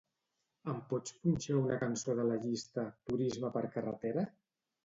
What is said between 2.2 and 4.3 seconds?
de la llista "turisme per carretera"?